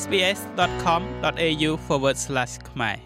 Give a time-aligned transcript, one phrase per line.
[0.00, 1.70] sbs.com.au/
[2.70, 2.96] ខ្មែរ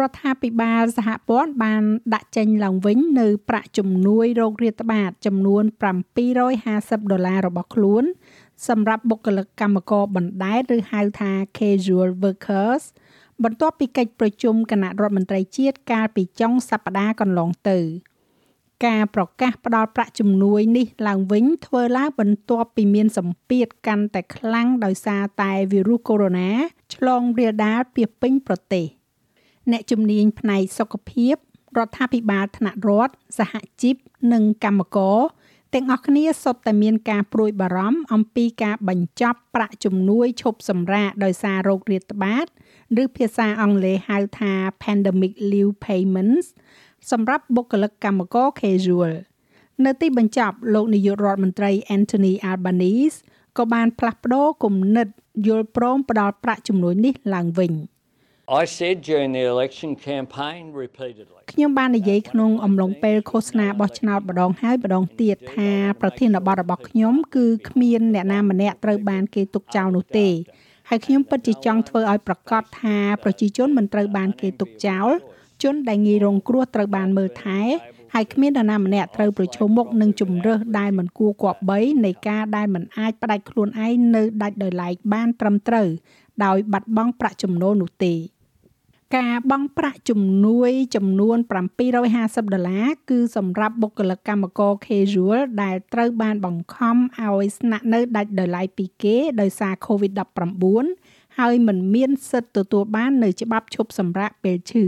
[0.00, 1.82] រដ្ឋាភិបាលសហព័ន្ធបាន
[2.14, 5.64] ដាក់ចេញឡើងវិញនៅប្រាក់ជំនួយរោគរាតត្បាត ចំនួន
[6.36, 8.04] 750ដុល្លាររបស់ខ្លួន
[8.68, 12.84] សម្រាប់បុគ្គលិកកម្មករបណ្ដែតឬហៅថា casual workers
[13.44, 17.78] បន្ទាប់ពីកិច្ចប្រជុំគណៈរដ្ឋមន្ត្រីជាតិកាលពីចុងសប្តាហ៍កន្លងទៅ
[18.86, 28.86] ការប្រកាសផ្ដល់ប្រាក់ជំនួយនេះឡើងវិញធ្វើឡើងបន្ទាប់ពីមានសម្ពាធកាន់តែខ្លាំងដោយសារតែវីរុសកូវីដ -19 ឆ្លងរាលដាលពាសពេញប្រទេស។
[29.72, 31.34] អ្នកជំនាញផ្នែកសុខភាព
[31.78, 33.96] រដ្ឋាភិបាលថ្នាក់រដ្ឋសហជីព
[34.32, 35.20] និងកម្មករ
[35.74, 42.46] ទាំងអស់គ្នាសុទ្ធតែមានការព្រួយបារម្ភអំពីការបញ្ចប់ប្រាក់ជំនួយឈប់សម្រាកដោយសារโรគរាតត្បាត
[43.02, 46.46] ឬភាសាអង់គ្លេសហៅថា pandemic leave payments
[47.10, 49.12] សម្រាប់បុគ្គលិកកម្មករ casual
[49.84, 53.18] នៅទីបញ្ចប់លោកនាយករដ្ឋមន្ត្រី Anthony Albanese
[53.58, 55.08] ក៏បានផ្លាស់ប្ដូរគំនិត
[55.46, 57.74] យល់ព្រមផ្ដល់ប្រាក់ជំនួយនេះឡើងវិញ។
[58.50, 65.70] I said during the election campaign repeatedly ខ្ញុំបាននិយាយក្នុងអំឡុងពេលឃោសនាបោះឆ្នោតម្ដងហើយម្ដងទៀតថា
[66.00, 70.28] ប្រធានបទរបស់ខ្ញុំគឺគ្មានអ្នកណាម្នាក់ត្រូវបានគេទុកចោលនោះទេ
[70.88, 75.08] ហើយខ្ញុំពិតជាចង់ធ្វើឲ្យប្រកាសថាប្រជាជនមិនត្រូវបានគេទុកចោល
[75.62, 77.60] ជនដែលងាយរងគ្រោះត្រូវបានមើលថែ
[78.14, 85.88] ហើយគ្មាននរណាម្នាក់ត្រូវប្រឈមមុខនឹងជំរើសដែលមិនគួរគប្បីនៃការដែលមិនអាចផ្ដាច់ខ្លួនឯងនៅដាច់ដោយឡែកបានត្រឹមត្រូវ
[86.44, 88.14] ដោយបាត់បង់ប្រាក់ចំណូលនោះទេ
[89.16, 91.36] ការបង់ប្រាក់ជំនួយចំនួន
[91.94, 104.84] 750ដុល្លារគឺសម្រាប់បុគ្គលិកកម្មករ casual ដែលត្រូវបានបង្ខំឲ្យស្នាក់នៅដាច់ដោយឡែកពីគេដោយសារ COVID-19 ហើយមិនមានសិទ្ធិទទួលបាននៅច្បាប់ឈប់សម្រាកពេលឈឺ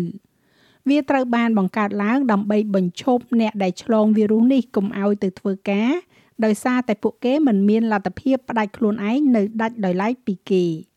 [0.88, 5.90] វាត្រូវបានបង្កើតឡើងដើម្បីបញ្ឈប់អ្នកដែលឆ្លងវីរុសនេះកុំឲ្យទៅធ្វើការ
[6.44, 10.66] ដោយសារតែពួកគេមិនមានលទ្ធភាពផ្ដាច់ខ្លួនឯងនៅដាច់ដោយឡែកពីគេ។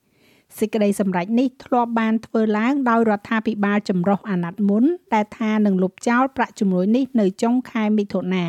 [0.60, 4.84] សេចក្តីសម្រេចនេះធ្លាប់បានធ្វើឡើងដោយរដ្ឋាភិបាលចម្រុះអាណត្តិមុន
[5.14, 8.46] តែថានឹងលុបចោលប្រាក់ជំនួយនេះនៅចុងខែមិថុនា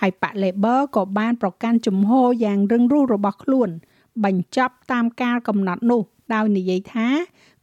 [0.00, 3.70] ហើយបក Labor ក៏បានប្រកាន់ជំហរយ៉ាងរឹងរូសរបស់ខ្លួន
[4.24, 6.02] បញ្ចប់តាមការកំណត់នោះ
[6.34, 7.08] ដោយនិយាយថា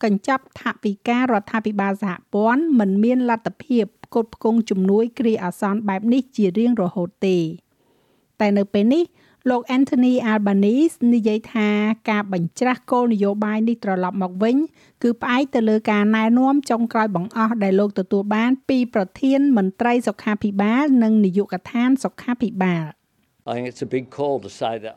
[0.03, 7.37] កញ្ចប់ថវិការដ្ឋាភិបាលសហព័ន្ធមិនមានលទ្ធភាពផ្គត់ផ្គង់ជំនួយគ្រាអាសន្នបែបនេះជារៀងរហូតទេ
[8.39, 9.03] តែនៅពេលនេះ
[9.49, 11.67] លោក Anthony Albanese និយាយថា
[12.09, 14.55] ការបញ្ច្រាស់គោលនយោបាយនេះត្រឡប់មកវិញ
[15.03, 22.98] គឺផ្អែកទៅលើការណែនាំចុងក្រោយបង្អស់ដែលលោកទទួលបានពីប្រធានមន្ត្រីសុខាភិបាល និងនាយកដ្ឋានសុខាភិបាល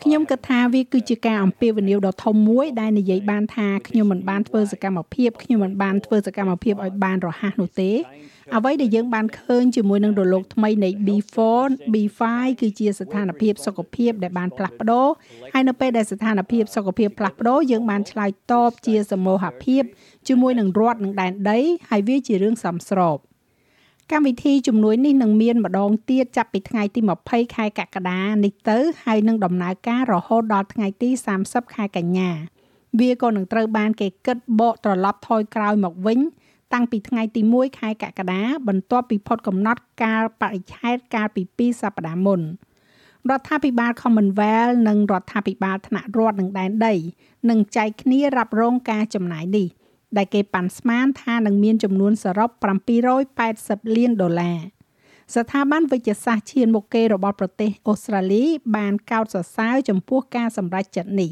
[0.04, 7.92] ខ្ញុំគិតថាវាគឺជាការអំពាវនាវដ៏ធំមួយដែលនិយាយបានថាខ្ញុំមិនបានធ្វើសកម្មភាពខ្ញុំមិនបានធ្វើសកម្មភាពឲ្យបានរហ័សនោះទេ
[8.56, 12.22] អ្វីដែលយើងបានឃើញជាមួយនឹងរលកថ្មីនៃ B4 B5
[12.60, 15.08] គឺជាស្ថានភាពសុខភាពដែលបានផ្លាស់ប្ដូរ
[15.52, 19.82] ហើយនៅពេលដែលស្ថានភាពសុខភាពផ្លាស់ប្ដូរយើងបានឆ្លើយតបជាសមូហភាព
[20.28, 21.60] ជាមួយនឹងរដ្ឋនិងដែនដី
[21.90, 23.18] ហើយវាជារឿងសមស្រប
[24.10, 31.10] កម្មវិធីជំនួយនេះនឹងមានម្ដងទៀតចាប់ពីថ្ងៃទី20ខែកក្កដានេះទៅហើយនឹងដំណើរការរហូតដល់ថ្ងៃទី
[31.42, 32.30] 30ខែកញ្ញា
[33.00, 36.18] វាក៏នឹងត្រូវបានគេគិតបកត្រឡប់ថយក្រោយមកវិញ
[36.72, 42.40] តាំងពីថ្ងៃទី1ខែកក្កដាបន្ទាប់ពីផុតកំណត់ការបរិច្ឆេទកាលពី2សប្តាហ៍មុន
[43.30, 46.94] រដ្ឋាភិបាល Commonwealth និងរដ្ឋាភិបាលថ្នាក់រដ្ឋនិងដែនដី
[47.50, 49.68] នឹងចែកគ្នារ៉ាប់រងការចំណាយនេះ
[50.16, 52.50] ដែលគេប៉ាន់ស្មានថានឹងមានចំនួនសរុប
[53.22, 54.60] 780លានដុល្លារ
[55.34, 58.44] ស្ថាប័នវិទ្យាសាស្ត្រឈានមុខគេរបស់ប្រទេសអូស្ត្រាលី
[58.76, 61.30] បានកោតសរសើរចំពោះការសម្រេចចិត្តនេះ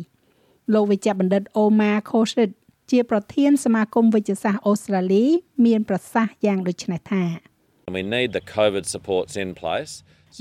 [0.75, 2.51] លោកវិជ្ជបណ្ឌិត Omar Khoshid
[2.91, 5.25] ជាប្រធានសមាគមវិទ្យាសាស្ត្រអូស្ត្រាលី
[5.67, 7.25] មាន ប្រសាសន៍យ៉ាងដូចនេះថា
[7.99, 9.93] We need the COVID supports in place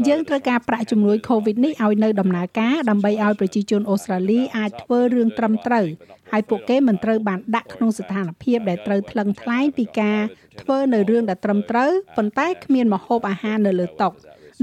[0.08, 5.86] យើងត្រូវការប្រាក់ជំនួយ COVID នេះឲ្យនៅដំណើរការដើម្បីឲ្យប្រជាជនអូស្ត្រាលីអាចធ្វើរឿងត្រឹមត្រូវ
[6.32, 10.20] ហើយពួកគេមិនត្រូវបានដាក់ក្នុងស្ថានភាពដែលត្រូវថ្លឹងថ្លែងពីការ
[10.62, 14.10] ធ្វើនៅរឿងដែលត្រឹមត្រូវប៉ុន្តែគ្មានម្ហូបអាហារនៅលើតុ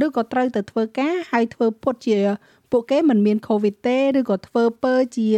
[0.05, 2.19] ឬក៏ត្រូវទៅធ្វើការហើយធ្វើពុតជា
[2.71, 5.29] ពួកគេមិនមាន COVID ទេឬក៏ធ្វើពើជា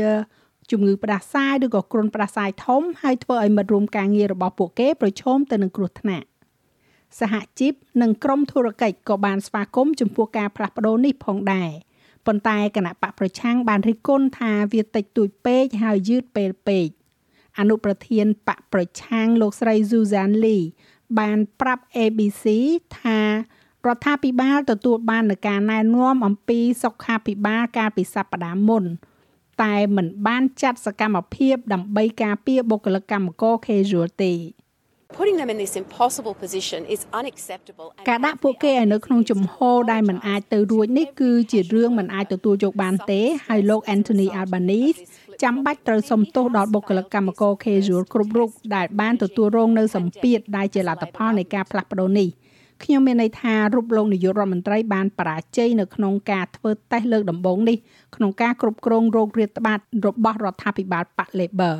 [0.70, 6.26] ជំងឺផ្ដាសាយឬក៏គ្រុនផ្ដាសាយធំហើយធ្វើឲ្យមិត្តរួមការងាររបស់ពួកគេប្រឈមទៅនឹងគ្រោះថ្នាក់
[7.20, 7.72] សហជីព
[8.02, 11.70] និងក្រុមធុរកិច្ចក៏បានស្វាគមន៍ចំពោះការផ្លាស់ប្ដូរនេះផងដែរ
[12.26, 16.88] ប៉ុន្តែគណៈបកប្រឆាំងបានរិះគន់ថាវាតិចតួចពេកហើយយឺតពេលពេក
[17.58, 20.64] អនុប្រធានបកប្រឆាំងលោកស្រី Suzanne Lee
[21.18, 22.44] បានប្រាប់ ABC
[23.00, 23.20] ថា
[23.86, 28.84] រដ្ឋាភិបាលទទួលបាននូវការណែនាំអំពីសុខាភិបាលកាលពីសប្តាហ៍មុន
[29.62, 34.32] តែមិនបានចាត់សកម្មភាពដើម្បីការពារបុគ្គលិកកម្មករ casual ទេ
[35.16, 37.88] Putting them in this impossible position is unacceptable.
[38.08, 44.98] ការដាក់ពួកគេឲ្យនៅក្នុងជំហរដែលមិនអាចទៅរួចនេះគឺជារឿងមិនអាចទទួលយកបានទេហើយលោក Anthony Albanese
[45.42, 52.28] ចាំបាច់ត្រូវសុំទោសដល់បុគ្គលិកកម្មករ casual គ្រប់រូបដែលបានទទួលរងនៅសម្ពាធដែលជាលទ្ធផលនៃការផ្លាស់ប្ដូរនេះ
[52.82, 57.76] ខ្ញុំមានន័យថារូបលោកនាយករដ្ឋមន្ត្រីបានបរាជ័យនៅក្នុងការធ្វើតេស្តលើកដំបូងនេះ
[58.16, 61.76] ក្នុងការគ្រប់គ្រងโรគរាតត្បាតរបស់រដ្ឋាភិបាលប៉ាក់ Labor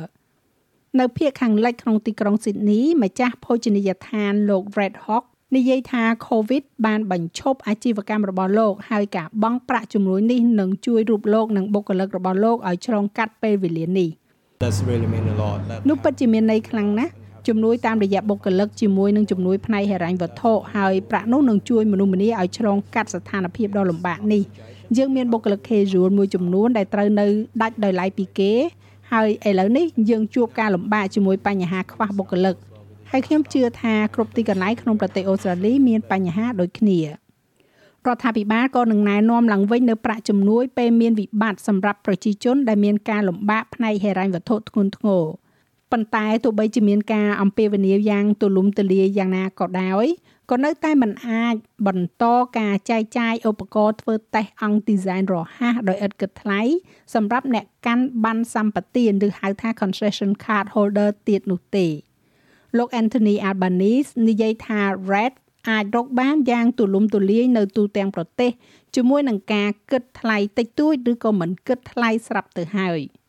[0.97, 5.23] នៅភូមិខាងលិចក្នុងទីក្រុងស៊ីដនីម្ចាស់ភោជនីយដ្ឋានលោក Red Hawk
[5.55, 14.09] និយាយថា COVID បានបញ្ឈប់អាជីវកម្មរបស់លោកហើយការបង់ប្រាក់ជំនួយនេះនឹងជួយរូបលោកនិងបុគ្គលិករបស់លោកឲ្យឆ្លងកាត់ពេលវេលានេះ
[14.61, 15.57] That's really mean a lot.
[15.89, 17.11] នោះពិតជាមានន័យខ្លាំងណាស់
[17.47, 24.43] ជំនួយតាមរយៈបុគ្គលិកជាមួយនឹងជំនួយផ្នែកហិរញ្ញវត្ថុហើយប្រាក់នោះនឹងជួយមនុស្សម្នាឲ្យឆ្លងកាត់ស្ថានភាពដ៏លំបាកនេះ
[24.97, 27.25] យើងមានបុគ្គលិក casual មួយចំនួនដែលត្រូវនៅ
[27.61, 28.53] ដាច់ដោយឡែកពីគេ
[29.11, 32.55] ហើយឥឡូវនេះយើងជួបការលំបាកជាមួយបញ្ហាខ្វះបុគ្គលិក
[33.11, 37.09] ហើយខ្ញុំជឿថាគ្រប់ទីកន្លែងក្នុងប្រទេសអូស្ត្រាលីមានបញ្ហាដូចគ្នារ
[38.15, 45.23] ដ្ឋាភិបាលក៏នឹងណែនាំឡើងវិញនៅប្រាក់ជំនួយពេលមានវិបត្តិសម្រាប់ប្រជាជនដែលមានការលំបាកផ្នែកហិរញ្ញវត្ថុធ្ងន់ធ្ងរ
[45.91, 50.05] ប៉ុន្តែទោះបីជាមានការអំពាវនាវយ៉ាងទូលំទូលាយយ៉ាងណាក៏ដោយ
[50.51, 51.55] ក៏នៅតែមិនអាច
[51.87, 52.25] បន្ត
[52.57, 56.61] ការចែកចាយឧបករណ៍ធ្វើតេស្តអង្គឌីហ្សែនរហ័សដោយឥតគិតថ្លៃ
[57.13, 61.87] សម្រាប់អ្នកកាន់ប័ណ្ណសម្បត្តិឬហៅថា concession card holder ទៀតនោះទេ
[62.77, 64.81] លោក Anthony Albanese និយាយថា
[65.11, 65.33] Red
[65.69, 68.51] អាចរកបានយ៉ាងទូលំទូលាយនៅទូទាំងប្រទេស
[68.95, 72.99] ជាមួយនឹងការគិតថ្លៃតិចតួចឬក៏មិនគិតថ្លៃស្រាប់ទៅហើយ។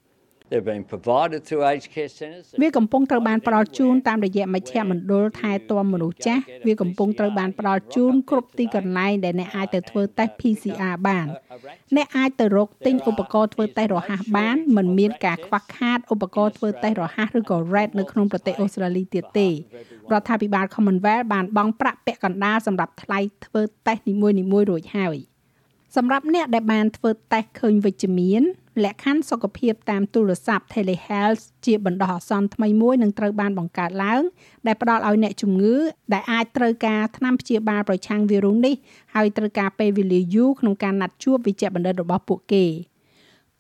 [2.63, 11.27] វាកំពុងត្រូវបានផ្ដល់ជូនតាមរយៈមជ្ឈមណ្ឌលថែទាំមនុស្សចាស់វាកំពុងត្រូវបានផ្ដល់ជូនគ្រប់ទីកន្លែងដែលអ្នកអាចទៅធ្វើតេស្ត PCR បាន
[11.97, 19.53] អ្នកអាចទៅរកទិញឧបករណ៍ធ្វើតេស្តរហ័សបានមិនមានការខ្វះខាតឧបករណ៍ធ្វើតេស្តរហ័សឬក៏ RED នៅក្នុងប្រទេសអូស្ត្រាលីទៀតទេរ
[20.21, 24.29] ដ្ឋាភិបាល Commonwealth បានបង់ប្រាក់ពាក់កណ្ដាលសម្រាប់ថ្លៃធ្វើតេស្តនីមួ
[24.61, 25.17] យៗរួចហើយ
[25.97, 28.43] សម្រាប់អ្នកដែលបានធ្វើតេស្តឃើញវិជ្ជមាន
[28.85, 34.23] លក្ខខណ្ឌសុខភាពតាមទូរស័ព្ទ Telehealth ជាបណ្ដោះអាសន្នថ្មីមួយនឹងត្រូវបានបង្កើតឡើង
[34.67, 35.75] ដែលផ្ដល់ឲ្យអ្នកជំងឺ
[36.13, 38.75] ដែលអាចត្រូវការថ្នាំព្យាបាលប្រឆាំងវីរុសនេះ
[39.15, 42.67] ហើយត្រូវការពេលវេលាយូរក្នុងការណាត់ជួបវិជ្ជបណ្ឌិតរបស់ពួកគេ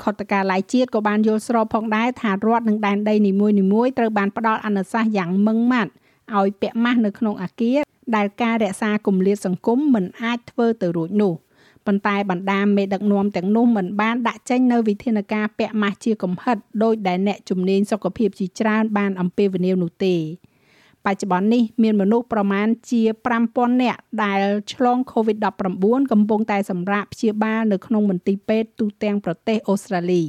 [0.02, 5.92] ខុទ្ទកាល័យជាតិក៏បានយល់ស្របផងដែរថារដ្ឋនិងដែនដីនីមួយៗត្រូវបានផ្ដល់អនុសាសន៍យ៉ាងម៉ឺងម៉ាត់
[6.38, 7.78] ឲ្យពាក់ម៉ាស់នៅក្នុងអាគារ
[8.16, 11.32] ដែលការរក្សាគម្លាតសង្គមមិនអាចធ្វើទៅរួចនោះ។
[11.86, 20.16] ប៉ុន្តែបណ្ដាមេដឹកនាំទាំងនោះមិនបានដាក់ចេញនៅវិធានការពាក់ម៉ាស់ជាកំហិតដោយដែលអ្នកជំនាញសុខភាពជាច្រើនបានអំពាវនាវនោះទេ
[21.06, 23.02] បច្ចុប្បន្ននេះមានមនុស្សប្រមាណជា
[23.42, 24.40] 5000នាក់ដែល
[24.72, 30.24] ឆ្លង COVID-19 កំពុងតែសម្រាកព្យាបាលនៅក្នុងមន្ទីរពេទ្យទូទាំងប្រទេសអូស្ត្រាលី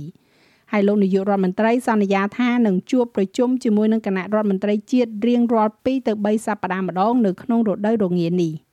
[0.71, 8.53] ហើយលោកនាយករដ្ឋមន្ត្រីសន្យាថានឹងជួបប្រជុំជាមួយនឹងគណៈរដ្ឋមន្ត្រីជាតិរៀងរាល់2ទៅ3សប្តាហ៍ម្ដងនៅក្នុងរដូវរងានេះ។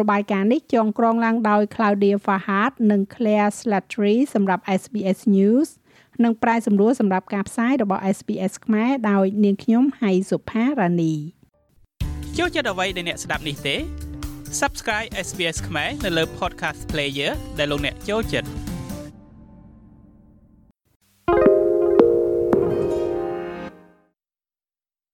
[0.00, 5.68] របាយការណ៍នេះចងក្រងឡើងដោយ Claudia Fahad និង Claire Slattery សម្រាប់ SBS News
[6.24, 11.14] និងប្រាយសម្រួលសម្រាប់ការផ្សាយរបស់ SBS ខ្មែរដោយនាងខ្ញុំហៃសុផារ៉ានី
[12.38, 13.76] ចូលចិត្តអ្វីដែលអ្នកស្ដាប់នេះទេ
[14.60, 18.48] Subscribe SBS ខ្មែរនៅលើ Podcast Player ដែលលោកអ្នកចូលចិត្ត